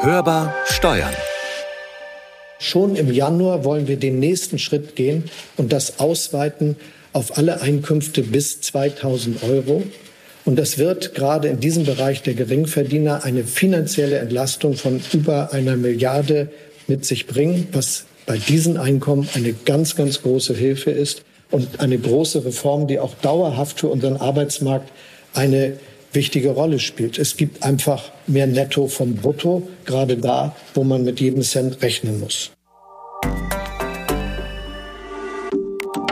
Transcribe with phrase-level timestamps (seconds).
[0.00, 1.12] Hörbar Steuern.
[2.60, 5.24] Schon im Januar wollen wir den nächsten Schritt gehen
[5.56, 6.76] und das ausweiten
[7.12, 9.82] auf alle Einkünfte bis 2000 Euro.
[10.44, 15.76] Und das wird gerade in diesem Bereich der Geringverdiener eine finanzielle Entlastung von über einer
[15.76, 16.48] Milliarde
[16.86, 21.98] mit sich bringen, was bei diesen Einkommen eine ganz, ganz große Hilfe ist und eine
[21.98, 24.92] große Reform, die auch dauerhaft für unseren Arbeitsmarkt
[25.34, 25.72] eine
[26.18, 27.16] wichtige Rolle spielt.
[27.16, 32.18] Es gibt einfach mehr Netto vom Brutto, gerade da, wo man mit jedem Cent rechnen
[32.18, 32.50] muss.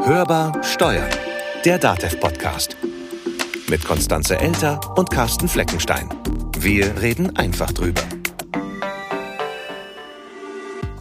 [0.05, 1.11] Hörbar Steuern,
[1.65, 2.77] der DATEV-Podcast.
[3.69, 6.09] Mit Konstanze Elter und Carsten Fleckenstein.
[6.57, 8.03] Wir reden einfach drüber.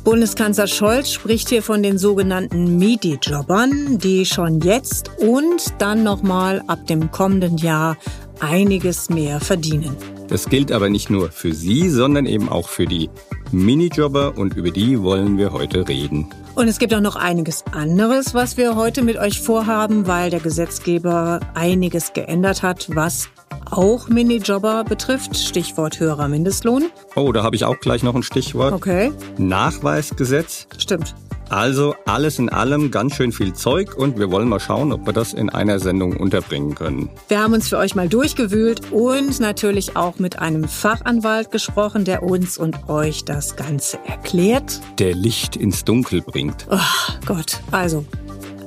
[0.04, 6.86] Bundeskanzler Scholz spricht hier von den sogenannten MIDI-Jobbern, die schon jetzt und dann nochmal ab
[6.86, 7.98] dem kommenden Jahr
[8.40, 9.96] einiges mehr verdienen.
[10.28, 13.10] Das gilt aber nicht nur für Sie, sondern eben auch für die
[13.52, 16.28] Minijobber und über die wollen wir heute reden.
[16.56, 20.40] Und es gibt auch noch einiges anderes, was wir heute mit euch vorhaben, weil der
[20.40, 23.30] Gesetzgeber einiges geändert hat, was
[23.70, 25.38] auch Minijobber betrifft.
[25.38, 26.86] Stichwort höherer Mindestlohn.
[27.16, 28.74] Oh, da habe ich auch gleich noch ein Stichwort.
[28.74, 29.12] Okay.
[29.38, 30.68] Nachweisgesetz.
[30.78, 31.16] Stimmt.
[31.50, 35.14] Also alles in allem ganz schön viel Zeug und wir wollen mal schauen, ob wir
[35.14, 37.10] das in einer Sendung unterbringen können.
[37.28, 42.24] Wir haben uns für euch mal durchgewühlt und natürlich auch mit einem Fachanwalt gesprochen, der
[42.24, 44.82] uns und euch das Ganze erklärt.
[45.00, 46.68] Der Licht ins Dunkel bringt.
[46.70, 46.78] Oh
[47.26, 48.06] Gott, also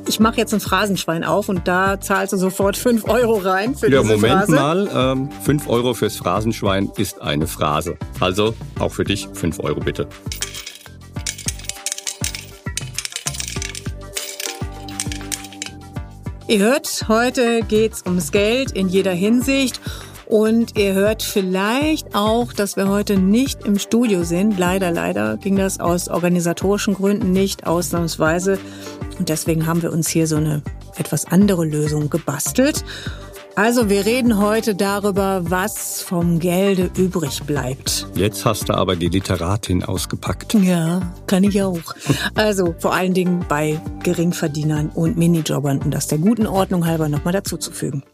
[0.08, 3.90] ich mache jetzt ein Phrasenschwein auf und da zahlst du sofort 5 Euro rein für
[3.90, 4.52] ja, diese Moment Phrase.
[4.52, 7.98] mal, ähm, 5 Euro fürs Phrasenschwein ist eine Phrase.
[8.18, 10.08] Also auch für dich 5 Euro bitte.
[16.50, 19.82] Ihr hört, heute geht's ums Geld in jeder Hinsicht.
[20.24, 24.58] Und ihr hört vielleicht auch, dass wir heute nicht im Studio sind.
[24.58, 28.58] Leider, leider ging das aus organisatorischen Gründen nicht ausnahmsweise.
[29.18, 30.62] Und deswegen haben wir uns hier so eine
[30.96, 32.82] etwas andere Lösung gebastelt.
[33.58, 38.06] Also wir reden heute darüber, was vom Gelde übrig bleibt.
[38.14, 40.54] Jetzt hast du aber die Literatin ausgepackt.
[40.54, 41.82] Ja, kann ich auch.
[42.36, 47.32] Also vor allen Dingen bei Geringverdienern und Minijobbern, um das der guten Ordnung halber nochmal
[47.32, 48.04] dazuzufügen.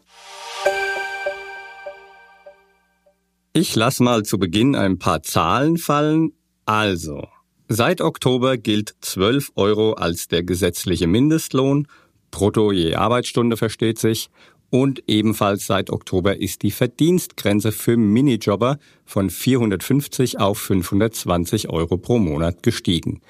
[3.53, 6.31] Ich lasse mal zu Beginn ein paar Zahlen fallen.
[6.65, 7.27] Also,
[7.67, 11.87] seit Oktober gilt 12 Euro als der gesetzliche Mindestlohn,
[12.31, 14.31] brutto je Arbeitsstunde versteht sich,
[14.75, 22.19] und ebenfalls seit Oktober ist die Verdienstgrenze für Minijobber von 450 auf 520 Euro pro
[22.19, 23.21] Monat gestiegen.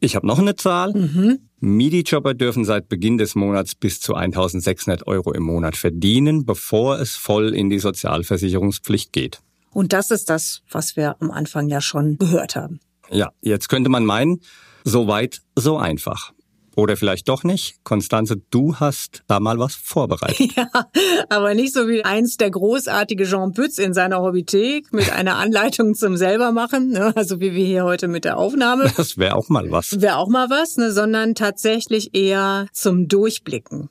[0.00, 0.94] Ich habe noch eine Zahl.
[0.94, 1.40] Mhm.
[1.60, 7.16] Midi-Jobber dürfen seit Beginn des Monats bis zu 1600 Euro im Monat verdienen, bevor es
[7.16, 9.40] voll in die Sozialversicherungspflicht geht.
[9.74, 12.80] Und das ist das, was wir am Anfang ja schon gehört haben.
[13.10, 14.40] Ja, jetzt könnte man meinen,
[14.84, 16.32] so weit, so einfach.
[16.76, 17.82] Oder vielleicht doch nicht.
[17.84, 20.36] Konstanze, du hast da mal was vorbereitet.
[20.56, 20.68] Ja,
[21.28, 25.94] aber nicht so wie einst der großartige Jean Pütz in seiner Hobbythek mit einer Anleitung
[25.94, 27.12] zum selbermachen, ne?
[27.16, 28.92] also wie wir hier heute mit der Aufnahme.
[28.96, 30.00] Das wäre auch mal was.
[30.00, 30.92] Wäre auch mal was, ne?
[30.92, 33.88] sondern tatsächlich eher zum Durchblicken.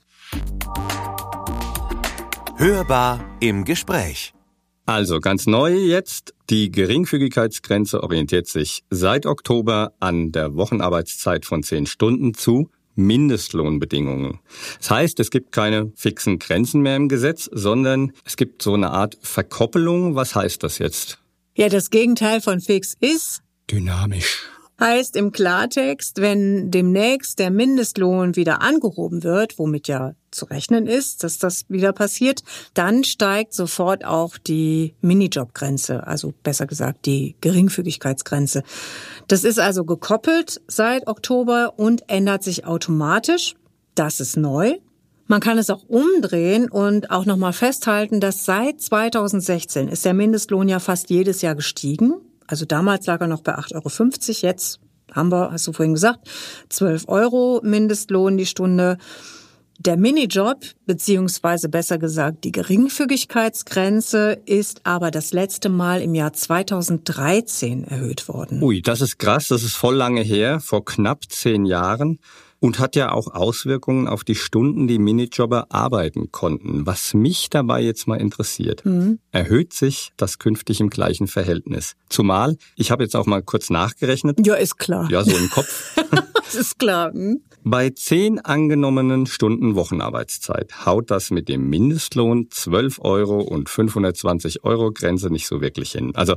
[2.57, 4.34] Hörbar im Gespräch.
[4.85, 6.35] Also ganz neu jetzt.
[6.49, 14.39] Die Geringfügigkeitsgrenze orientiert sich seit Oktober an der Wochenarbeitszeit von 10 Stunden zu Mindestlohnbedingungen.
[14.77, 18.91] Das heißt, es gibt keine fixen Grenzen mehr im Gesetz, sondern es gibt so eine
[18.91, 20.15] Art Verkoppelung.
[20.15, 21.19] Was heißt das jetzt?
[21.55, 24.43] Ja, das Gegenteil von fix ist Dynamisch.
[24.77, 31.23] Heißt im Klartext, wenn demnächst der Mindestlohn wieder angehoben wird, womit ja zu rechnen ist,
[31.23, 32.43] dass das wieder passiert,
[32.73, 38.63] dann steigt sofort auch die Minijobgrenze, also besser gesagt die Geringfügigkeitsgrenze.
[39.29, 43.55] Das ist also gekoppelt seit Oktober und ändert sich automatisch.
[43.95, 44.73] Das ist neu.
[45.27, 50.67] Man kann es auch umdrehen und auch nochmal festhalten, dass seit 2016 ist der Mindestlohn
[50.67, 52.13] ja fast jedes Jahr gestiegen.
[52.47, 53.89] Also damals lag er noch bei 8,50 Euro.
[54.41, 54.79] Jetzt
[55.11, 56.27] haben wir, hast du vorhin gesagt,
[56.69, 58.97] 12 Euro Mindestlohn die Stunde.
[59.77, 67.83] Der Minijob, beziehungsweise besser gesagt die Geringfügigkeitsgrenze, ist aber das letzte Mal im Jahr 2013
[67.83, 68.63] erhöht worden.
[68.63, 72.19] Ui, das ist krass, das ist voll lange her, vor knapp zehn Jahren
[72.65, 76.85] und hat ja auch Auswirkungen auf die Stunden, die Minijobber arbeiten konnten.
[76.85, 79.19] Was mich dabei jetzt mal interessiert, Mhm.
[79.31, 81.95] erhöht sich das künftig im gleichen Verhältnis?
[82.09, 85.07] Zumal, ich habe jetzt auch mal kurz nachgerechnet, Ja, ist klar.
[85.11, 85.95] ja, so im Kopf,
[86.45, 87.11] Das ist klar.
[87.11, 87.41] Hm?
[87.67, 94.91] bei zehn angenommenen Stunden Wochenarbeitszeit haut das mit dem Mindestlohn 12 Euro und 520 Euro
[94.91, 96.15] Grenze nicht so wirklich hin.
[96.15, 96.35] Also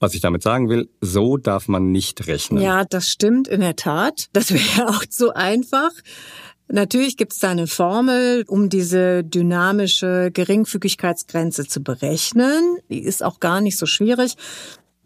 [0.00, 2.62] Was ich damit sagen will, so darf man nicht rechnen.
[2.62, 4.28] Ja, das stimmt in der Tat.
[4.32, 5.90] Das wäre auch zu einfach.
[6.70, 12.78] Natürlich gibt es da eine Formel, um diese dynamische Geringfügigkeitsgrenze zu berechnen.
[12.90, 14.36] Die ist auch gar nicht so schwierig.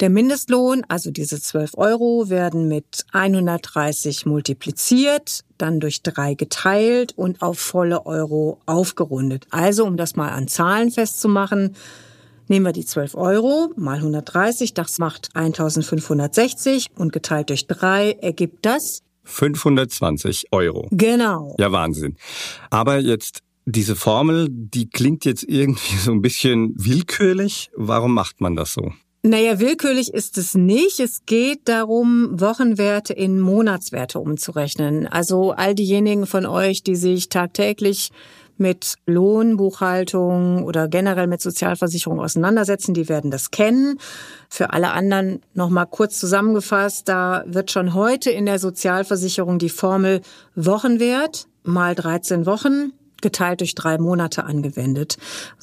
[0.01, 7.41] Der Mindestlohn, also diese 12 Euro, werden mit 130 multipliziert, dann durch drei geteilt und
[7.41, 9.47] auf volle Euro aufgerundet.
[9.51, 11.77] Also, um das mal an Zahlen festzumachen,
[12.49, 18.65] nehmen wir die 12 Euro mal 130, das macht 1560 und geteilt durch drei ergibt
[18.67, 20.89] das 520 Euro.
[20.91, 21.55] Genau.
[21.59, 22.17] Ja, Wahnsinn.
[22.71, 27.71] Aber jetzt diese Formel, die klingt jetzt irgendwie so ein bisschen willkürlich.
[27.77, 28.93] Warum macht man das so?
[29.25, 30.99] Naja, willkürlich ist es nicht.
[30.99, 35.07] Es geht darum, Wochenwerte in Monatswerte umzurechnen.
[35.07, 38.11] Also all diejenigen von euch, die sich tagtäglich
[38.59, 43.99] mit Lohnbuchhaltung oder generell mit Sozialversicherung auseinandersetzen, die werden das kennen.
[44.49, 50.21] Für alle anderen nochmal kurz zusammengefasst, da wird schon heute in der Sozialversicherung die Formel
[50.55, 55.17] Wochenwert mal 13 Wochen geteilt durch drei Monate angewendet,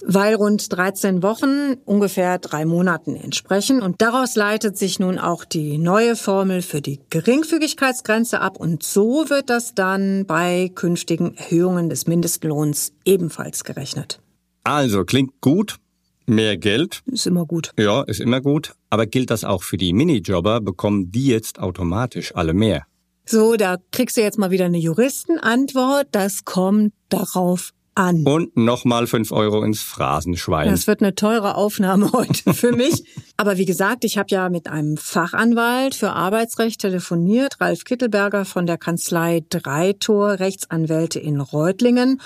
[0.04, 3.82] weil rund 13 Wochen ungefähr drei Monaten entsprechen.
[3.82, 8.58] Und daraus leitet sich nun auch die neue Formel für die Geringfügigkeitsgrenze ab.
[8.58, 14.20] Und so wird das dann bei künftigen Erhöhungen des Mindestlohns ebenfalls gerechnet.
[14.64, 15.78] Also klingt gut.
[16.26, 17.02] Mehr Geld.
[17.08, 17.72] Ist immer gut.
[17.80, 18.74] Ja, ist immer gut.
[18.92, 20.62] Aber gilt das auch für die Minijobber?
[20.62, 22.86] Bekommen die jetzt automatisch alle mehr?
[23.32, 26.08] So, da kriegst du jetzt mal wieder eine Juristenantwort.
[26.14, 28.24] Das kommt darauf an.
[28.26, 30.68] Und nochmal fünf Euro ins Phrasenschwein.
[30.68, 33.04] Das wird eine teure Aufnahme heute für mich.
[33.38, 38.66] Aber wie gesagt, ich habe ja mit einem Fachanwalt für Arbeitsrecht telefoniert, Ralf Kittelberger von
[38.66, 42.20] der Kanzlei Dreitor Rechtsanwälte in Reutlingen.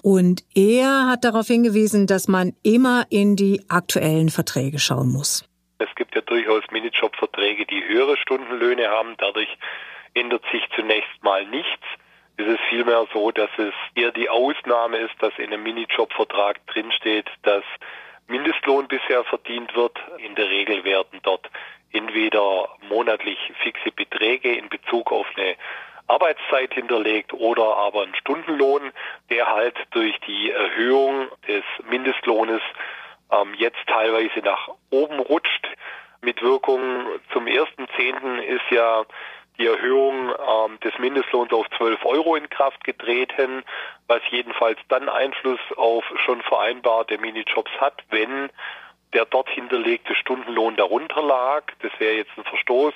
[0.00, 5.44] Und er hat darauf hingewiesen, dass man immer in die aktuellen Verträge schauen muss.
[5.76, 9.16] Es gibt ja durchaus Minijob-Verträge, die höhere Stundenlöhne haben.
[9.18, 9.48] Dadurch
[10.16, 11.84] ändert sich zunächst mal nichts.
[12.38, 17.26] Es ist vielmehr so, dass es eher die Ausnahme ist, dass in einem Minijobvertrag drinsteht,
[17.42, 17.64] dass
[18.26, 19.98] Mindestlohn bisher verdient wird.
[20.18, 21.48] In der Regel werden dort
[21.92, 25.56] entweder monatlich fixe Beträge in Bezug auf eine
[26.08, 28.92] Arbeitszeit hinterlegt oder aber ein Stundenlohn,
[29.30, 32.60] der halt durch die Erhöhung des Mindestlohnes
[33.32, 35.66] ähm, jetzt teilweise nach oben rutscht.
[36.22, 38.38] Mit Wirkung zum 1.10.
[38.40, 39.04] ist ja
[39.58, 43.62] die Erhöhung ähm, des Mindestlohns auf 12 Euro in Kraft getreten,
[44.06, 48.50] was jedenfalls dann Einfluss auf schon vereinbarte Minijobs hat, wenn
[49.12, 51.64] der dort hinterlegte Stundenlohn darunter lag.
[51.80, 52.94] Das wäre jetzt ein Verstoß.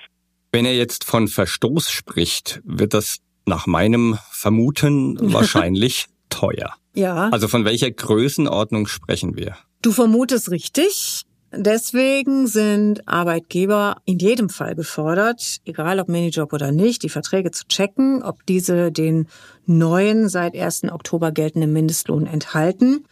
[0.53, 6.75] Wenn er jetzt von Verstoß spricht, wird das nach meinem Vermuten wahrscheinlich teuer.
[6.95, 7.29] Ja.
[7.31, 9.57] Also von welcher Größenordnung sprechen wir?
[9.83, 11.25] Du vermutest richtig.
[11.53, 17.67] Deswegen sind Arbeitgeber in jedem Fall gefordert, egal ob Minijob oder nicht, die Verträge zu
[17.67, 19.27] checken, ob diese den
[19.67, 20.85] neuen seit 1.
[20.93, 23.05] Oktober geltenden Mindestlohn enthalten.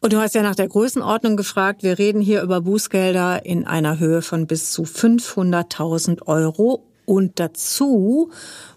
[0.00, 1.82] Und du hast ja nach der Größenordnung gefragt.
[1.82, 6.84] Wir reden hier über Bußgelder in einer Höhe von bis zu 500.000 Euro.
[7.06, 8.30] Und dazu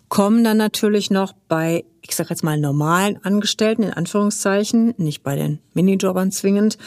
[0.09, 5.35] kommen dann natürlich noch bei, ich sage jetzt mal, normalen Angestellten in Anführungszeichen, nicht bei
[5.35, 6.77] den Minijobbern zwingend,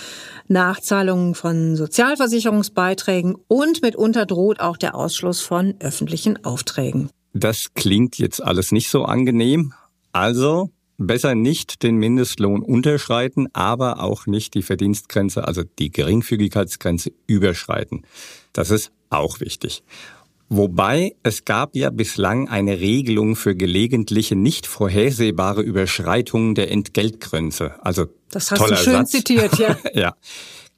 [0.49, 7.11] Nachzahlungen von Sozialversicherungsbeiträgen und mitunter droht auch der Ausschluss von öffentlichen Aufträgen.
[7.33, 9.73] Das klingt jetzt alles nicht so angenehm.
[10.13, 18.03] Also besser nicht den Mindestlohn unterschreiten, aber auch nicht die Verdienstgrenze, also die Geringfügigkeitsgrenze überschreiten.
[18.53, 19.83] Das ist auch wichtig.
[20.53, 27.77] Wobei es gab ja bislang eine Regelung für gelegentliche nicht vorhersehbare Überschreitungen der Entgeltgrenze.
[27.85, 29.13] Also das hast du schön Satz.
[29.13, 29.77] zitiert, ja.
[29.95, 30.15] ja.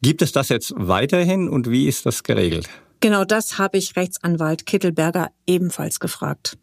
[0.03, 2.69] Gibt es das jetzt weiterhin und wie ist das geregelt?
[3.01, 6.59] Genau das habe ich Rechtsanwalt Kittelberger ebenfalls gefragt.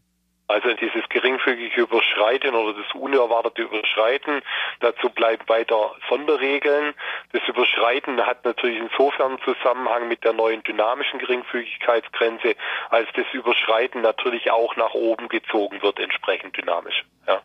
[0.49, 4.41] Also dieses geringfügige Überschreiten oder das unerwartete Überschreiten,
[4.79, 6.95] dazu bleiben weiter Sonderregeln.
[7.33, 12.55] Das Überschreiten hat natürlich insofern Zusammenhang mit der neuen dynamischen Geringfügigkeitsgrenze,
[12.89, 17.41] als das Überschreiten natürlich auch nach oben gezogen wird, entsprechend dynamisch, ja,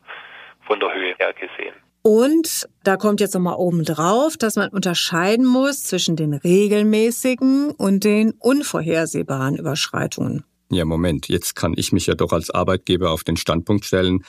[0.66, 1.74] von der Höhe her gesehen.
[2.00, 8.04] Und da kommt jetzt nochmal oben drauf, dass man unterscheiden muss zwischen den regelmäßigen und
[8.04, 10.46] den unvorhersehbaren Überschreitungen.
[10.74, 14.24] Ja, Moment, jetzt kann ich mich ja doch als Arbeitgeber auf den Standpunkt stellen,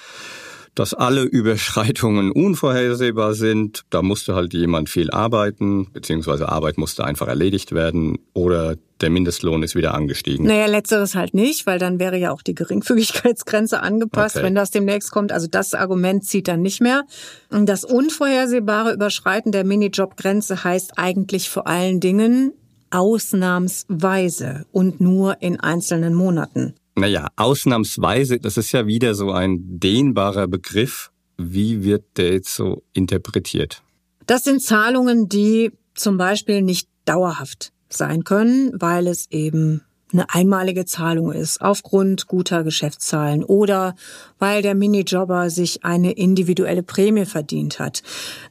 [0.75, 3.83] dass alle Überschreitungen unvorhersehbar sind.
[3.89, 9.63] Da musste halt jemand viel arbeiten, beziehungsweise Arbeit musste einfach erledigt werden oder der Mindestlohn
[9.63, 10.45] ist wieder angestiegen.
[10.45, 14.45] Naja, letzteres halt nicht, weil dann wäre ja auch die Geringfügigkeitsgrenze angepasst, Okay.
[14.45, 15.31] wenn das demnächst kommt.
[15.31, 17.03] Also das Argument zieht dann nicht mehr.
[17.49, 22.51] Das unvorhersehbare Überschreiten der Minijobgrenze heißt eigentlich vor allen Dingen
[22.92, 26.75] ausnahmsweise und nur in einzelnen Monaten.
[26.96, 31.12] Naja, ausnahmsweise, das ist ja wieder so ein dehnbarer Begriff.
[31.38, 33.84] Wie wird der jetzt so interpretiert?
[34.27, 39.82] Das sind Zahlungen, die zum Beispiel nicht dauerhaft sein können, weil es eben
[40.13, 43.96] eine einmalige Zahlung ist aufgrund guter Geschäftszahlen oder
[44.39, 48.01] weil der Minijobber sich eine individuelle Prämie verdient hat.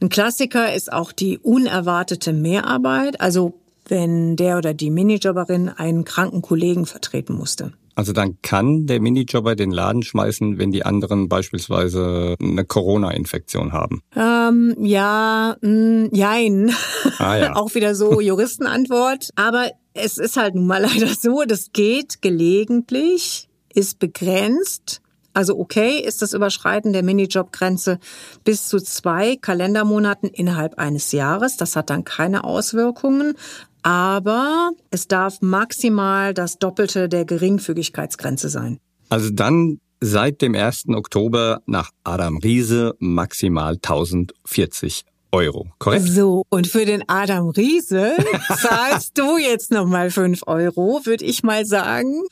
[0.01, 3.55] Ein Klassiker ist auch die unerwartete Mehrarbeit, also
[3.89, 7.73] wenn der oder die Minijobberin einen kranken Kollegen vertreten musste.
[7.97, 14.03] Also dann kann der Minijobber den Laden schmeißen, wenn die anderen beispielsweise eine Corona-Infektion haben.
[14.17, 16.73] Ähm, ja, mh, mm, jein.
[17.19, 17.53] Ah, ja.
[17.57, 19.31] Auch wieder so Juristenantwort.
[19.37, 25.01] Aber es ist halt nun mal leider so, das geht gelegentlich, ist begrenzt.
[25.33, 27.99] Also okay ist das Überschreiten der Minijobgrenze
[28.45, 31.57] bis zu zwei Kalendermonaten innerhalb eines Jahres.
[31.57, 33.35] Das hat dann keine Auswirkungen
[33.85, 38.81] aber es darf maximal das Doppelte der Geringfügigkeitsgrenze sein.
[39.11, 40.89] Also dann seit dem 1.
[40.89, 46.09] Oktober nach Adam Riese maximal 1040 Euro, korrekt?
[46.09, 48.15] So, und für den Adam Riese
[48.57, 52.23] zahlst du jetzt nochmal 5 Euro, würde ich mal sagen.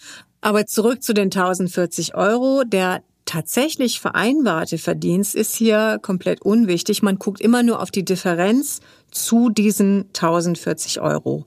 [0.40, 2.64] Aber zurück zu den 1040 Euro.
[2.64, 7.02] Der tatsächlich vereinbarte Verdienst ist hier komplett unwichtig.
[7.02, 11.46] Man guckt immer nur auf die Differenz zu diesen 1040 Euro.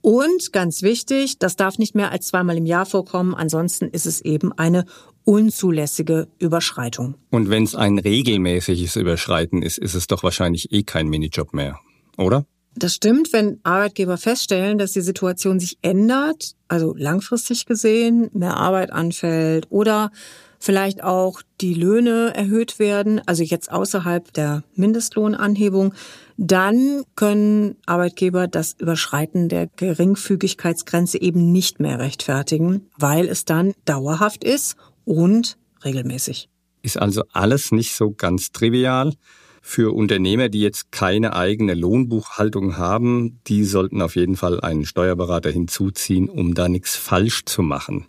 [0.00, 4.20] Und ganz wichtig, das darf nicht mehr als zweimal im Jahr vorkommen, ansonsten ist es
[4.20, 4.84] eben eine
[5.24, 7.16] unzulässige Überschreitung.
[7.30, 11.78] Und wenn es ein regelmäßiges Überschreiten ist, ist es doch wahrscheinlich eh kein Minijob mehr,
[12.16, 12.46] oder?
[12.74, 18.92] Das stimmt, wenn Arbeitgeber feststellen, dass die Situation sich ändert, also langfristig gesehen mehr Arbeit
[18.92, 20.10] anfällt oder
[20.58, 25.94] vielleicht auch die Löhne erhöht werden, also jetzt außerhalb der Mindestlohnanhebung,
[26.36, 34.44] dann können Arbeitgeber das Überschreiten der Geringfügigkeitsgrenze eben nicht mehr rechtfertigen, weil es dann dauerhaft
[34.44, 36.48] ist und regelmäßig.
[36.82, 39.14] Ist also alles nicht so ganz trivial.
[39.60, 45.50] Für Unternehmer, die jetzt keine eigene Lohnbuchhaltung haben, die sollten auf jeden Fall einen Steuerberater
[45.50, 48.06] hinzuziehen, um da nichts falsch zu machen.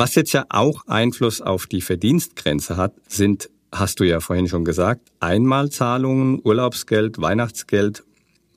[0.00, 4.64] Was jetzt ja auch Einfluss auf die Verdienstgrenze hat, sind, hast du ja vorhin schon
[4.64, 8.04] gesagt, Einmalzahlungen, Urlaubsgeld, Weihnachtsgeld.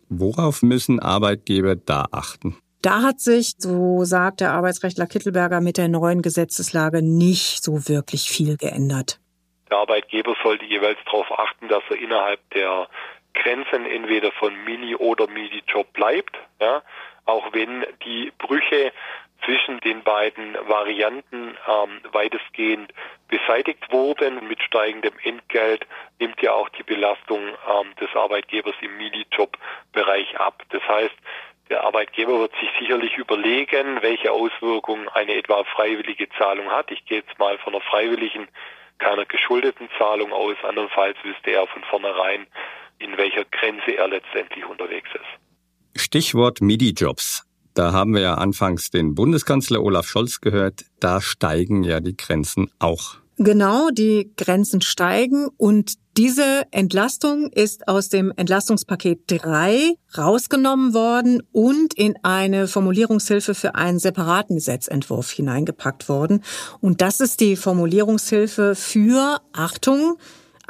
[0.07, 2.57] Worauf müssen Arbeitgeber da achten?
[2.83, 8.29] Da hat sich, so sagt der Arbeitsrechtler Kittelberger, mit der neuen Gesetzeslage nicht so wirklich
[8.29, 9.19] viel geändert.
[9.71, 12.87] Der Arbeitgeber sollte jeweils darauf achten, dass er innerhalb der
[13.33, 16.83] Grenzen entweder von Mini- oder Midi-Job bleibt, ja,
[17.25, 18.91] auch wenn die Brüche
[19.45, 22.93] zwischen den beiden Varianten ähm, weitestgehend
[23.27, 24.47] beseitigt wurden.
[24.47, 25.85] Mit steigendem Entgelt
[26.19, 30.63] nimmt ja auch die Belastung ähm, des Arbeitgebers im Minijob-Bereich ab.
[30.69, 31.15] Das heißt,
[31.69, 36.91] der Arbeitgeber wird sich sicherlich überlegen, welche Auswirkungen eine etwa freiwillige Zahlung hat.
[36.91, 38.47] Ich gehe jetzt mal von einer freiwilligen,
[38.97, 40.57] keiner geschuldeten Zahlung aus.
[40.63, 42.45] Andernfalls wüsste er von vornherein,
[42.99, 46.01] in welcher Grenze er letztendlich unterwegs ist.
[46.01, 47.50] Stichwort MIDI-Jobs.
[47.73, 50.85] Da haben wir ja anfangs den Bundeskanzler Olaf Scholz gehört.
[50.99, 53.15] Da steigen ja die Grenzen auch.
[53.37, 61.93] Genau, die Grenzen steigen und diese Entlastung ist aus dem Entlastungspaket 3 rausgenommen worden und
[61.93, 66.43] in eine Formulierungshilfe für einen separaten Gesetzentwurf hineingepackt worden.
[66.81, 70.17] Und das ist die Formulierungshilfe für, Achtung,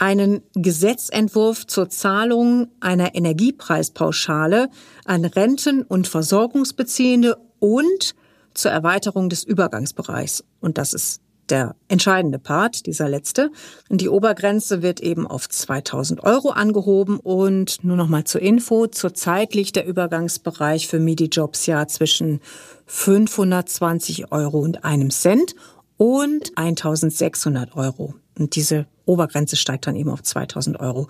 [0.02, 4.70] einen Gesetzentwurf zur Zahlung einer Energiepreispauschale
[5.06, 8.16] an Renten- und Versorgungsbeziehende und
[8.56, 10.44] zur Erweiterung des Übergangsbereichs.
[10.60, 13.52] Und das ist der entscheidende Part, dieser letzte.
[13.90, 17.20] Und die Obergrenze wird eben auf 2000 Euro angehoben.
[17.20, 18.88] Und nur noch mal zur Info.
[18.88, 22.40] Zurzeit liegt der Übergangsbereich für MIDI-Jobs ja zwischen
[22.88, 25.54] 520 Euro und einem Cent
[25.98, 28.16] und 1600 Euro.
[28.38, 31.10] Und diese Obergrenze steigt dann eben auf 2000 Euro.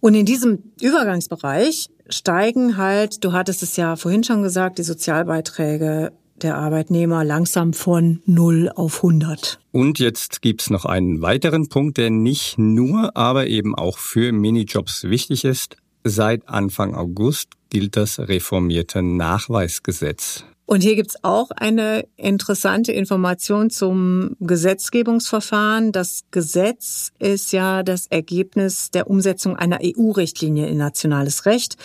[0.00, 6.12] Und in diesem Übergangsbereich steigen halt, du hattest es ja vorhin schon gesagt, die Sozialbeiträge
[6.42, 9.60] der Arbeitnehmer langsam von 0 auf 100.
[9.70, 15.04] Und jetzt gibt's noch einen weiteren Punkt, der nicht nur, aber eben auch für Minijobs
[15.04, 15.76] wichtig ist.
[16.04, 20.44] Seit Anfang August gilt das reformierte Nachweisgesetz.
[20.64, 25.92] Und hier gibt's auch eine interessante Information zum Gesetzgebungsverfahren.
[25.92, 31.76] Das Gesetz ist ja das Ergebnis der Umsetzung einer EU-Richtlinie in nationales Recht.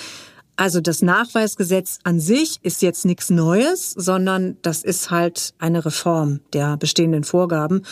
[0.55, 6.39] Also das Nachweisgesetz an sich ist jetzt nichts Neues, sondern das ist halt eine Reform
[6.53, 7.83] der bestehenden Vorgaben.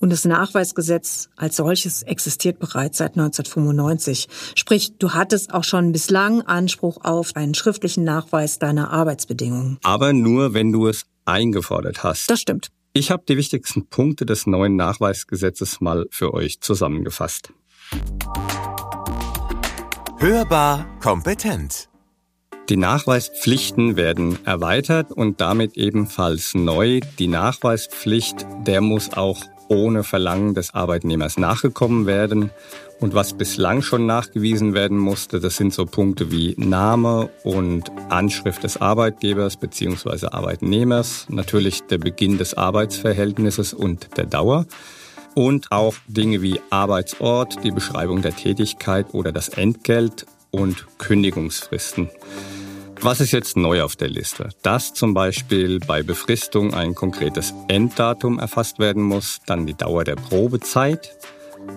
[0.00, 4.28] Und das Nachweisgesetz als solches existiert bereits seit 1995.
[4.54, 9.78] Sprich, du hattest auch schon bislang Anspruch auf einen schriftlichen Nachweis deiner Arbeitsbedingungen.
[9.82, 12.30] Aber nur, wenn du es eingefordert hast.
[12.30, 12.68] Das stimmt.
[12.92, 17.52] Ich habe die wichtigsten Punkte des neuen Nachweisgesetzes mal für euch zusammengefasst.
[20.18, 21.88] Hörbar kompetent.
[22.68, 27.00] Die Nachweispflichten werden erweitert und damit ebenfalls neu.
[27.18, 32.50] Die Nachweispflicht, der muss auch ohne Verlangen des Arbeitnehmers nachgekommen werden.
[33.00, 38.64] Und was bislang schon nachgewiesen werden musste, das sind so Punkte wie Name und Anschrift
[38.64, 40.26] des Arbeitgebers bzw.
[40.26, 44.66] Arbeitnehmers, natürlich der Beginn des Arbeitsverhältnisses und der Dauer
[45.34, 52.10] und auch Dinge wie Arbeitsort, die Beschreibung der Tätigkeit oder das Entgelt und Kündigungsfristen.
[53.00, 54.48] Was ist jetzt neu auf der Liste?
[54.62, 60.16] Dass zum Beispiel bei Befristung ein konkretes Enddatum erfasst werden muss, dann die Dauer der
[60.16, 61.16] Probezeit,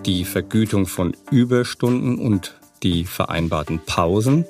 [0.04, 4.46] die Vergütung von Überstunden und die vereinbarten Pausen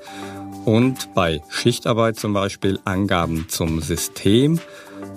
[0.65, 4.59] und bei Schichtarbeit zum Beispiel Angaben zum System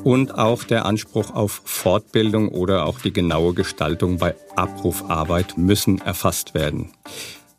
[0.04, 6.54] und auch der Anspruch auf Fortbildung oder auch die genaue Gestaltung bei Abrufarbeit müssen erfasst
[6.54, 6.92] werden.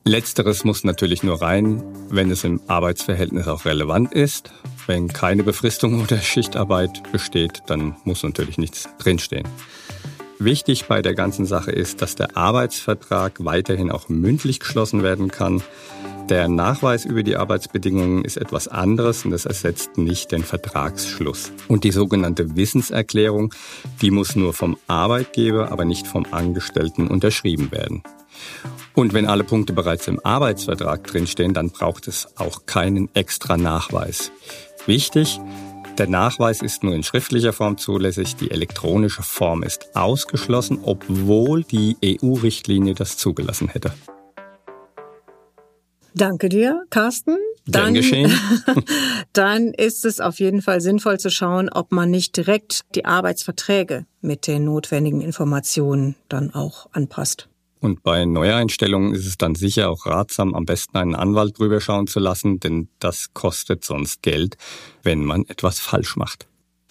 [0.06, 4.52] Letzteres muss natürlich nur rein, wenn es im Arbeitsverhältnis auch relevant ist.
[4.86, 9.48] Wenn keine Befristung oder Schichtarbeit besteht, dann muss natürlich nichts drinstehen.
[10.38, 15.60] Wichtig bei der ganzen Sache ist, dass der Arbeitsvertrag weiterhin auch mündlich geschlossen werden kann.
[16.28, 21.50] Der Nachweis über die Arbeitsbedingungen ist etwas anderes und das ersetzt nicht den Vertragsschluss.
[21.66, 23.52] Und die sogenannte Wissenserklärung,
[24.02, 28.04] die muss nur vom Arbeitgeber, aber nicht vom Angestellten unterschrieben werden.
[28.96, 34.32] Und wenn alle Punkte bereits im Arbeitsvertrag drinstehen, dann braucht es auch keinen extra Nachweis.
[34.86, 35.38] Wichtig,
[35.98, 41.98] der Nachweis ist nur in schriftlicher Form zulässig, die elektronische Form ist ausgeschlossen, obwohl die
[42.02, 43.92] EU-Richtlinie das zugelassen hätte.
[46.14, 47.36] Danke dir, Carsten.
[47.66, 48.32] Dann, geschehen.
[49.34, 54.06] dann ist es auf jeden Fall sinnvoll zu schauen, ob man nicht direkt die Arbeitsverträge
[54.22, 57.50] mit den notwendigen Informationen dann auch anpasst.
[57.80, 62.06] Und bei Neueinstellungen ist es dann sicher auch ratsam, am besten einen Anwalt drüber schauen
[62.06, 64.56] zu lassen, denn das kostet sonst Geld,
[65.02, 66.46] wenn man etwas falsch macht.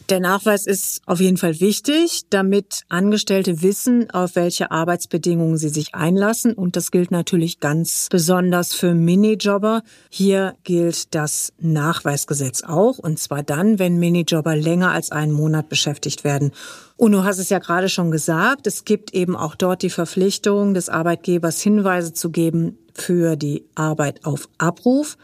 [0.10, 5.96] Der Nachweis ist auf jeden Fall wichtig, damit Angestellte wissen, auf welche Arbeitsbedingungen sie sich
[5.96, 6.54] einlassen.
[6.54, 9.82] Und das gilt natürlich ganz besonders für Minijobber.
[10.12, 13.00] Hier gilt das Nachweisgesetz auch.
[13.00, 16.52] Und zwar dann, wenn Minijobber länger als einen Monat beschäftigt werden.
[16.98, 20.76] Und du hast es ja gerade schon gesagt, es gibt eben auch dort die Verpflichtung
[20.76, 25.18] des Arbeitgebers, Hinweise zu geben für die Arbeit auf Abruf.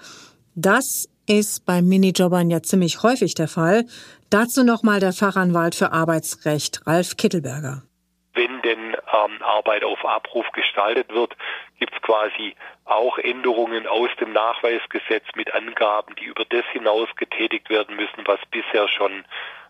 [0.56, 1.08] Das
[1.40, 3.86] ist bei Minijobbern ja ziemlich häufig der Fall.
[4.30, 7.84] Dazu nochmal der Fachanwalt für Arbeitsrecht, Ralf Kittelberger.
[8.34, 11.36] Wenn denn ähm, Arbeit auf Abruf gestaltet wird,
[11.80, 17.70] gibt es quasi auch Änderungen aus dem Nachweisgesetz mit Angaben, die über das hinaus getätigt
[17.70, 19.24] werden müssen, was bisher schon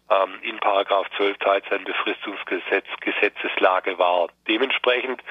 [0.09, 4.29] ähm, in Paragraph 12 Teilzeit Befristungsgesetz Gesetzeslage war.
[4.47, 5.21] Dementsprechend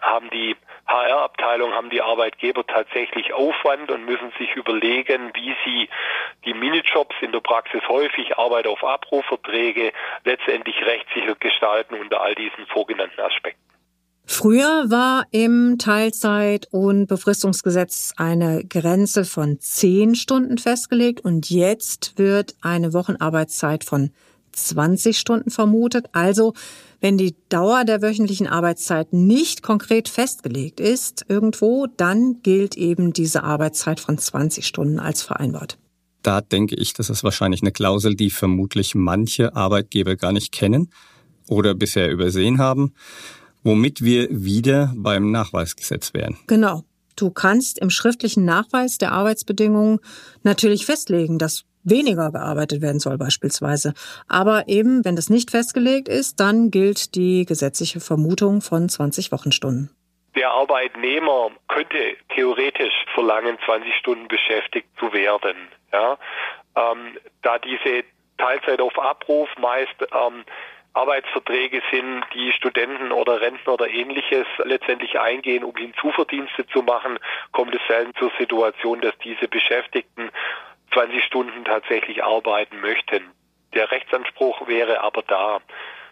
[0.00, 5.88] haben die HR-Abteilung, haben die Arbeitgeber tatsächlich Aufwand und müssen sich überlegen, wie sie
[6.44, 9.92] die Minijobs in der Praxis häufig Arbeit auf Abrufverträge
[10.24, 13.60] letztendlich rechtssicher gestalten unter all diesen vorgenannten Aspekten.
[14.28, 22.54] Früher war im Teilzeit- und Befristungsgesetz eine Grenze von zehn Stunden festgelegt und jetzt wird
[22.60, 24.10] eine Wochenarbeitszeit von
[24.56, 26.06] 20 Stunden vermutet.
[26.12, 26.54] Also
[27.00, 33.44] wenn die Dauer der wöchentlichen Arbeitszeit nicht konkret festgelegt ist irgendwo, dann gilt eben diese
[33.44, 35.78] Arbeitszeit von 20 Stunden als vereinbart.
[36.22, 40.90] Da denke ich, das ist wahrscheinlich eine Klausel, die vermutlich manche Arbeitgeber gar nicht kennen
[41.48, 42.94] oder bisher übersehen haben,
[43.62, 46.36] womit wir wieder beim Nachweisgesetz wären.
[46.46, 46.82] Genau.
[47.14, 50.00] Du kannst im schriftlichen Nachweis der Arbeitsbedingungen
[50.42, 53.94] natürlich festlegen, dass weniger gearbeitet werden soll beispielsweise.
[54.28, 59.90] Aber eben, wenn das nicht festgelegt ist, dann gilt die gesetzliche Vermutung von 20 Wochenstunden.
[60.34, 65.56] Der Arbeitnehmer könnte theoretisch verlangen, 20 Stunden beschäftigt zu werden.
[65.92, 66.18] Ja?
[66.76, 68.04] Ähm, da diese
[68.36, 70.44] Teilzeit auf Abruf meist ähm,
[70.96, 77.18] Arbeitsverträge sind, die Studenten oder Rentner oder ähnliches letztendlich eingehen, um Hinzuverdienste zu machen,
[77.52, 80.30] kommt es selten zur Situation, dass diese Beschäftigten
[80.92, 83.30] 20 Stunden tatsächlich arbeiten möchten.
[83.74, 85.60] Der Rechtsanspruch wäre aber da.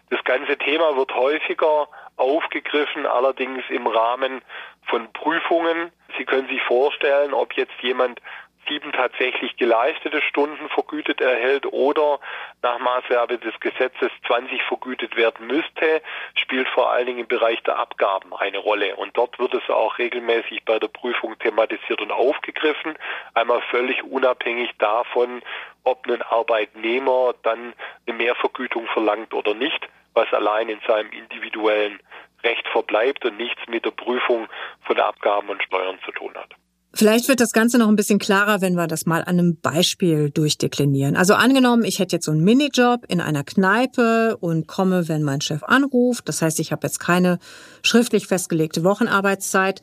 [0.09, 4.41] Das ganze Thema wird häufiger aufgegriffen, allerdings im Rahmen
[4.83, 5.91] von Prüfungen.
[6.17, 8.21] Sie können sich vorstellen, ob jetzt jemand
[8.67, 12.19] sieben tatsächlich geleistete Stunden vergütet erhält oder
[12.61, 16.01] nach Maßgabe des Gesetzes 20 vergütet werden müsste,
[16.35, 18.95] spielt vor allen Dingen im Bereich der Abgaben eine Rolle.
[18.95, 22.97] Und dort wird es auch regelmäßig bei der Prüfung thematisiert und aufgegriffen,
[23.33, 25.41] einmal völlig unabhängig davon,
[25.83, 27.73] ob ein Arbeitnehmer dann
[28.07, 31.99] eine Mehrvergütung verlangt oder nicht, was allein in seinem individuellen
[32.43, 34.47] Recht verbleibt und nichts mit der Prüfung
[34.81, 36.49] von Abgaben und Steuern zu tun hat.
[36.97, 40.29] Vielleicht wird das Ganze noch ein bisschen klarer, wenn wir das mal an einem Beispiel
[40.29, 41.17] durchdeklinieren.
[41.17, 45.41] Also angenommen, ich hätte jetzt so einen Minijob in einer Kneipe und komme, wenn mein
[45.41, 46.29] Chef anruft.
[46.29, 47.39] Das heißt, ich habe jetzt keine
[47.83, 49.81] schriftlich festgelegte Wochenarbeitszeit.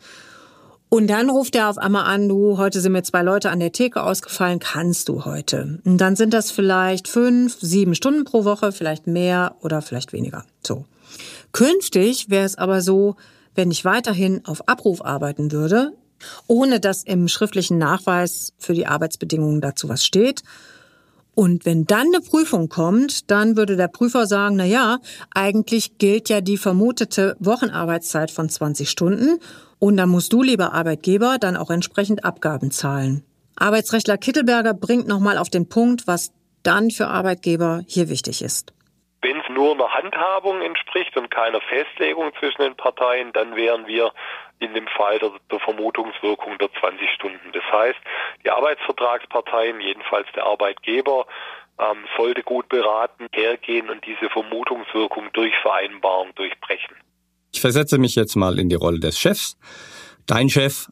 [0.88, 3.72] Und dann ruft er auf einmal an, du, heute sind mir zwei Leute an der
[3.72, 5.80] Theke ausgefallen, kannst du heute?
[5.84, 10.46] Und dann sind das vielleicht fünf, sieben Stunden pro Woche, vielleicht mehr oder vielleicht weniger.
[10.66, 10.86] So.
[11.52, 13.16] Künftig wäre es aber so,
[13.54, 15.92] wenn ich weiterhin auf Abruf arbeiten würde,
[16.46, 20.42] ohne dass im schriftlichen Nachweis für die Arbeitsbedingungen dazu was steht.
[21.34, 24.98] Und wenn dann eine Prüfung kommt, dann würde der Prüfer sagen, na ja,
[25.34, 29.38] eigentlich gilt ja die vermutete Wochenarbeitszeit von 20 Stunden
[29.78, 33.24] und dann musst du, lieber Arbeitgeber, dann auch entsprechend Abgaben zahlen.
[33.56, 36.32] Arbeitsrechtler Kittelberger bringt nochmal auf den Punkt, was
[36.62, 38.72] dann für Arbeitgeber hier wichtig ist.
[39.22, 44.12] Wenn es nur einer Handhabung entspricht und keiner Festlegung zwischen den Parteien, dann wären wir
[44.62, 47.52] in dem Fall der, der, Vermutungswirkung der 20 Stunden.
[47.52, 47.98] Das heißt,
[48.44, 51.26] die Arbeitsvertragsparteien, jedenfalls der Arbeitgeber,
[51.78, 56.96] ähm, sollte gut beraten hergehen und diese Vermutungswirkung durch Vereinbarung durchbrechen.
[57.52, 59.56] Ich versetze mich jetzt mal in die Rolle des Chefs.
[60.26, 60.88] Dein Chef.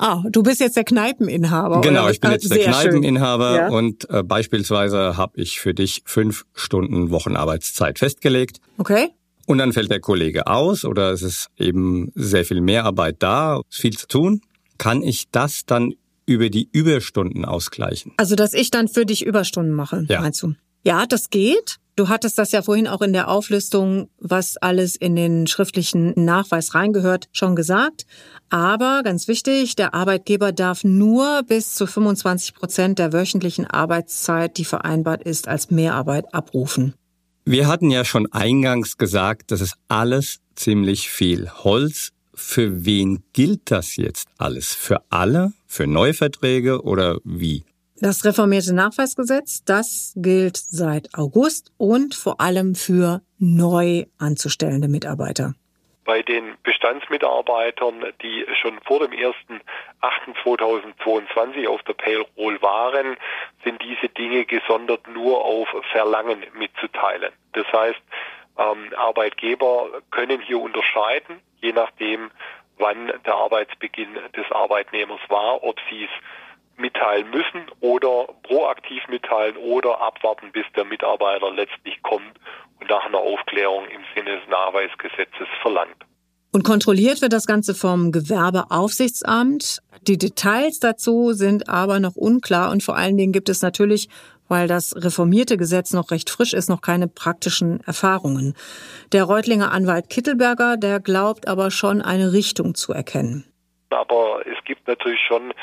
[0.00, 1.82] Ah, du bist jetzt der Kneipeninhaber.
[1.82, 3.68] Genau, ich bin jetzt der Kneipeninhaber ja.
[3.68, 8.58] und äh, beispielsweise habe ich für dich fünf Stunden Wochenarbeitszeit festgelegt.
[8.78, 9.10] Okay.
[9.46, 13.96] Und dann fällt der Kollege aus oder es ist eben sehr viel Mehrarbeit da, viel
[13.96, 14.40] zu tun.
[14.78, 15.94] Kann ich das dann
[16.26, 18.12] über die Überstunden ausgleichen?
[18.16, 20.20] Also, dass ich dann für dich Überstunden mache, ja.
[20.20, 20.54] meinst du?
[20.84, 21.76] Ja, das geht.
[21.94, 26.74] Du hattest das ja vorhin auch in der Auflistung, was alles in den schriftlichen Nachweis
[26.74, 28.06] reingehört, schon gesagt.
[28.48, 34.64] Aber ganz wichtig, der Arbeitgeber darf nur bis zu 25 Prozent der wöchentlichen Arbeitszeit, die
[34.64, 36.94] vereinbart ist, als Mehrarbeit abrufen.
[37.44, 42.12] Wir hatten ja schon eingangs gesagt, das ist alles ziemlich viel Holz.
[42.34, 44.72] Für wen gilt das jetzt alles?
[44.74, 45.52] Für alle?
[45.66, 47.64] Für Neuverträge oder wie?
[47.96, 55.54] Das reformierte Nachweisgesetz, das gilt seit August und vor allem für neu anzustellende Mitarbeiter.
[56.04, 63.16] Bei den Bestandsmitarbeitern, die schon vor dem 1.8.2022 auf der Payroll waren,
[63.64, 67.32] sind diese Dinge gesondert nur auf Verlangen mitzuteilen.
[67.52, 68.02] Das heißt,
[68.58, 72.32] ähm, Arbeitgeber können hier unterscheiden, je nachdem,
[72.78, 76.10] wann der Arbeitsbeginn des Arbeitnehmers war, ob sie es
[76.76, 82.31] mitteilen müssen oder proaktiv mitteilen oder abwarten, bis der Mitarbeiter letztlich kommt
[82.92, 85.96] nach einer Aufklärung im Sinne des Nachweisgesetzes verlangt.
[86.52, 89.78] Und kontrolliert wird das Ganze vom Gewerbeaufsichtsamt.
[90.02, 94.10] Die Details dazu sind aber noch unklar und vor allen Dingen gibt es natürlich,
[94.48, 98.54] weil das reformierte Gesetz noch recht frisch ist, noch keine praktischen Erfahrungen.
[99.12, 103.46] Der Reutlinger Anwalt Kittelberger, der glaubt aber schon eine Richtung zu erkennen.
[103.88, 105.54] Aber es gibt natürlich schon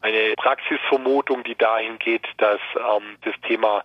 [0.00, 3.84] eine Praxisvermutung, die dahin geht, dass ähm, das Thema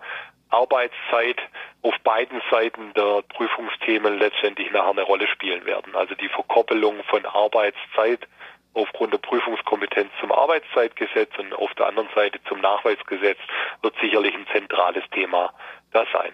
[0.53, 1.41] Arbeitszeit
[1.81, 5.95] auf beiden Seiten der Prüfungsthemen letztendlich nachher eine Rolle spielen werden.
[5.95, 8.27] Also die Verkoppelung von Arbeitszeit
[8.73, 13.37] aufgrund der Prüfungskompetenz zum Arbeitszeitgesetz und auf der anderen Seite zum Nachweisgesetz
[13.81, 15.53] wird sicherlich ein zentrales Thema
[15.91, 16.33] da sein.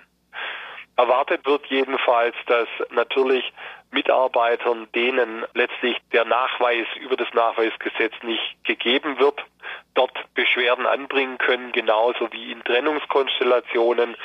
[0.95, 3.53] Erwartet wird jedenfalls, dass natürlich
[3.91, 9.43] Mitarbeitern, denen letztlich der Nachweis über das Nachweisgesetz nicht gegeben wird,
[9.93, 14.15] dort Beschwerden anbringen können, genauso wie in Trennungskonstellationen,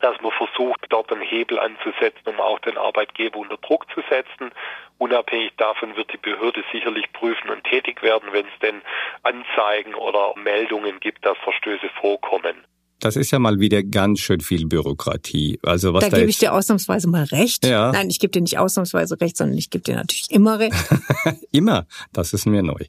[0.00, 4.50] dass man versucht, dort einen Hebel anzusetzen, um auch den Arbeitgeber unter Druck zu setzen.
[4.98, 8.82] Unabhängig davon wird die Behörde sicherlich prüfen und tätig werden, wenn es denn
[9.22, 12.64] Anzeigen oder Meldungen gibt, dass Verstöße vorkommen.
[13.00, 15.58] Das ist ja mal wieder ganz schön viel Bürokratie.
[15.62, 17.66] Also was da, da gebe ich dir ausnahmsweise mal recht.
[17.66, 17.92] Ja.
[17.92, 20.76] Nein, ich gebe dir nicht ausnahmsweise recht, sondern ich gebe dir natürlich immer recht.
[21.50, 22.84] immer, das ist mir neu.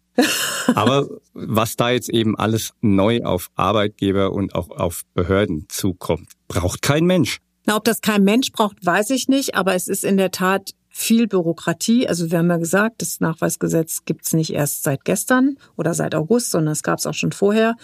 [0.75, 6.81] Aber was da jetzt eben alles neu auf Arbeitgeber und auch auf Behörden zukommt, braucht
[6.81, 7.39] kein Mensch.
[7.65, 10.73] Na, ob das kein Mensch braucht, weiß ich nicht, aber es ist in der Tat
[10.89, 12.07] viel Bürokratie.
[12.07, 16.51] Also wir haben ja gesagt, das Nachweisgesetz gibt's nicht erst seit gestern oder seit August,
[16.51, 17.75] sondern es gab's auch schon vorher.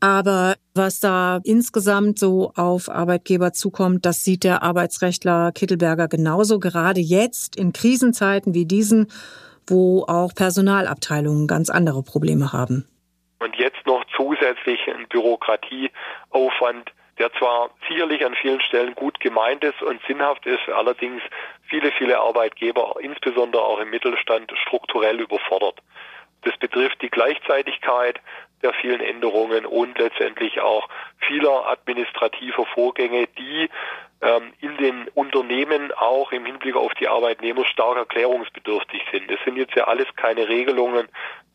[0.00, 7.00] Aber was da insgesamt so auf Arbeitgeber zukommt, das sieht der Arbeitsrechtler Kittelberger genauso, gerade
[7.00, 9.12] jetzt in Krisenzeiten wie diesen,
[9.66, 12.88] wo auch Personalabteilungen ganz andere Probleme haben.
[13.40, 14.40] Und jetzt noch zusätzlich
[14.80, 21.22] zusätzlichen Bürokratieaufwand, der zwar sicherlich an vielen Stellen gut gemeint ist und sinnhaft ist, allerdings
[21.68, 25.78] viele, viele Arbeitgeber, insbesondere auch im Mittelstand, strukturell überfordert.
[26.42, 28.18] Das betrifft die Gleichzeitigkeit
[28.62, 30.88] der vielen Änderungen und letztendlich auch
[31.26, 33.68] vieler administrativer Vorgänge, die
[34.22, 39.30] ähm, in den Unternehmen auch im Hinblick auf die Arbeitnehmer stark erklärungsbedürftig sind.
[39.30, 41.08] Das sind jetzt ja alles keine Regelungen,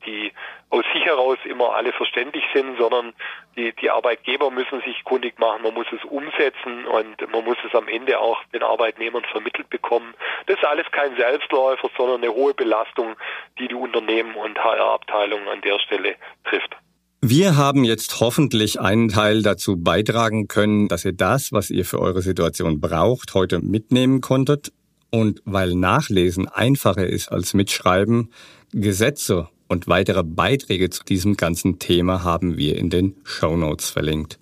[0.05, 0.31] die
[0.69, 3.13] aus sich heraus immer alle verständlich sind, sondern
[3.55, 7.73] die, die Arbeitgeber müssen sich kundig machen, man muss es umsetzen und man muss es
[7.75, 10.13] am Ende auch den Arbeitnehmern vermittelt bekommen.
[10.47, 13.15] Das ist alles kein Selbstläufer, sondern eine hohe Belastung,
[13.59, 16.15] die die Unternehmen und HR-Abteilungen an der Stelle
[16.45, 16.75] trifft.
[17.21, 21.99] Wir haben jetzt hoffentlich einen Teil dazu beitragen können, dass ihr das, was ihr für
[21.99, 24.71] eure Situation braucht, heute mitnehmen konntet.
[25.09, 28.29] Und weil Nachlesen einfacher ist als Mitschreiben,
[28.73, 34.37] Gesetze und weitere Beiträge zu diesem ganzen Thema haben wir in den Show Notes verlinkt.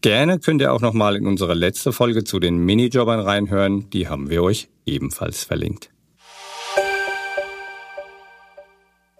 [0.00, 3.90] Gerne könnt ihr auch nochmal in unsere letzte Folge zu den Minijobbern reinhören.
[3.90, 5.90] Die haben wir euch ebenfalls verlinkt.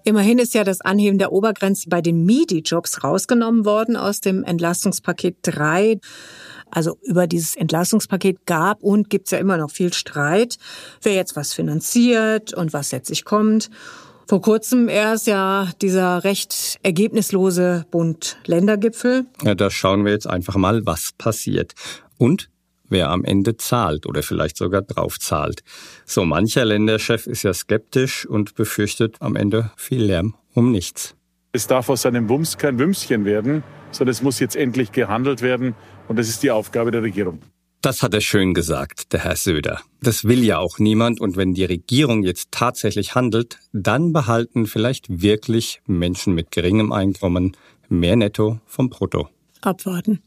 [0.04, 5.36] Immerhin ist ja das Anheben der Obergrenze bei den MIDI-Jobs rausgenommen worden aus dem Entlastungspaket
[5.42, 6.00] 3.
[6.70, 10.58] Also über dieses Entlastungspaket gab und gibt's ja immer noch viel Streit,
[11.02, 13.70] wer jetzt was finanziert und was letztlich kommt.
[14.28, 19.26] Vor kurzem erst ja dieser recht ergebnislose Bund-Länder-Gipfel.
[19.42, 21.72] Ja, da schauen wir jetzt einfach mal, was passiert.
[22.16, 22.49] Und
[22.90, 25.62] wer am Ende zahlt oder vielleicht sogar drauf zahlt.
[26.05, 31.14] So mancher Länderchef ist ja skeptisch und befürchtet am Ende viel Lärm um nichts.
[31.53, 35.74] Es darf aus einem Wumms kein Wümschen werden, sondern es muss jetzt endlich gehandelt werden
[36.09, 37.40] und das ist die Aufgabe der Regierung.
[37.83, 39.81] Das hat er schön gesagt, der Herr Söder.
[40.03, 45.22] Das will ja auch niemand und wenn die Regierung jetzt tatsächlich handelt, dann behalten vielleicht
[45.22, 47.57] wirklich Menschen mit geringem Einkommen
[47.88, 49.31] mehr Netto vom Brutto.
[49.62, 50.20] Abwarten.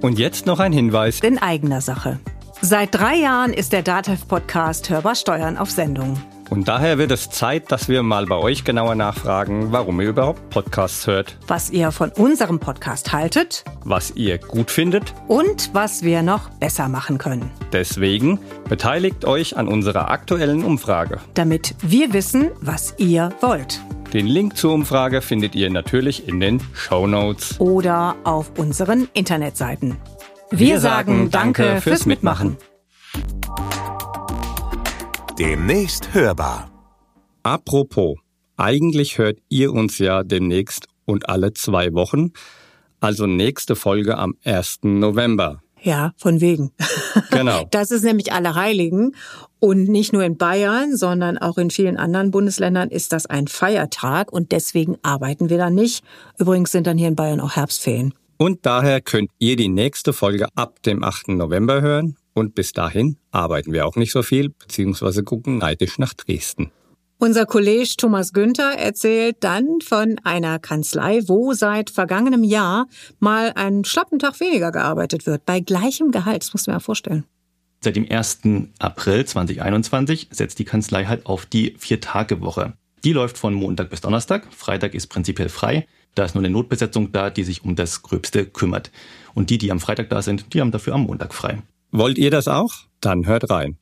[0.00, 1.20] Und jetzt noch ein Hinweis.
[1.20, 2.18] In eigener Sache.
[2.62, 6.18] Seit drei Jahren ist der DATEV-Podcast Hörbar Steuern auf Sendung.
[6.48, 10.50] Und daher wird es Zeit, dass wir mal bei euch genauer nachfragen, warum ihr überhaupt
[10.50, 11.38] Podcasts hört.
[11.46, 13.64] Was ihr von unserem Podcast haltet.
[13.84, 15.14] Was ihr gut findet.
[15.28, 17.50] Und was wir noch besser machen können.
[17.72, 21.20] Deswegen beteiligt euch an unserer aktuellen Umfrage.
[21.34, 23.80] Damit wir wissen, was ihr wollt.
[24.12, 27.60] Den Link zur Umfrage findet ihr natürlich in den Show Notes.
[27.60, 29.98] Oder auf unseren Internetseiten.
[30.50, 32.56] Wir, wir sagen Danke fürs Mitmachen.
[35.38, 36.72] Demnächst hörbar.
[37.44, 38.18] Apropos,
[38.56, 42.32] eigentlich hört ihr uns ja demnächst und alle zwei Wochen,
[42.98, 44.80] also nächste Folge am 1.
[44.82, 45.62] November.
[45.82, 46.72] Ja, von wegen.
[47.30, 47.66] Genau.
[47.70, 49.14] Das ist nämlich Allerheiligen.
[49.60, 54.32] Und nicht nur in Bayern, sondern auch in vielen anderen Bundesländern ist das ein Feiertag
[54.32, 56.02] und deswegen arbeiten wir dann nicht.
[56.38, 58.14] Übrigens sind dann hier in Bayern auch Herbstferien.
[58.38, 61.28] Und daher könnt ihr die nächste Folge ab dem 8.
[61.28, 62.16] November hören.
[62.32, 66.72] Und bis dahin arbeiten wir auch nicht so viel, beziehungsweise gucken neidisch nach Dresden.
[67.18, 72.86] Unser Kollege Thomas Günther erzählt dann von einer Kanzlei, wo seit vergangenem Jahr
[73.18, 76.44] mal einen schlappen Tag weniger gearbeitet wird, bei gleichem Gehalt.
[76.44, 77.26] Das muss man ja vorstellen.
[77.82, 78.40] Seit dem 1.
[78.78, 82.74] April 2021 setzt die Kanzlei halt auf die Vier-Tage-Woche.
[83.04, 84.46] Die läuft von Montag bis Donnerstag.
[84.52, 85.86] Freitag ist prinzipiell frei.
[86.14, 88.90] Da ist nur eine Notbesetzung da, die sich um das Gröbste kümmert.
[89.32, 91.62] Und die, die am Freitag da sind, die haben dafür am Montag frei.
[91.90, 92.70] Wollt ihr das auch?
[93.00, 93.78] Dann hört rein.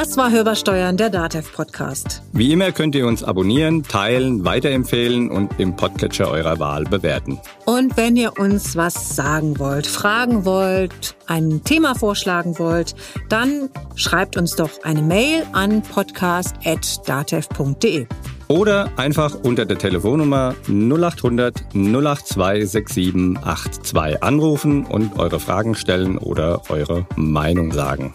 [0.00, 2.22] Das war Hörbar Steuern, der DATEV Podcast.
[2.32, 7.38] Wie immer könnt ihr uns abonnieren, teilen, weiterempfehlen und im Podcatcher eurer Wahl bewerten.
[7.66, 12.94] Und wenn ihr uns was sagen wollt, fragen wollt, ein Thema vorschlagen wollt,
[13.28, 18.06] dann schreibt uns doch eine Mail an podcast.datev.de.
[18.48, 27.04] Oder einfach unter der Telefonnummer 0800 082 6782 anrufen und eure Fragen stellen oder eure
[27.16, 28.14] Meinung sagen.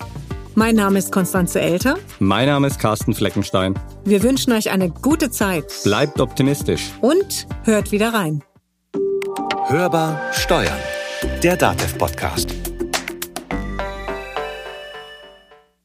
[0.58, 1.96] Mein Name ist Konstanze Elter.
[2.20, 3.74] Mein Name ist Carsten Fleckenstein.
[4.06, 5.66] Wir wünschen euch eine gute Zeit.
[5.84, 6.92] Bleibt optimistisch.
[7.02, 8.42] Und hört wieder rein.
[9.68, 10.80] Hörbar Steuern.
[11.44, 12.56] Der Datev Podcast.